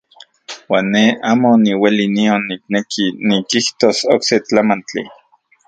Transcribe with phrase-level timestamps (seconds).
[0.71, 5.03] Uan ne amo niueli nion nikneki nikijtos okse tlamantli.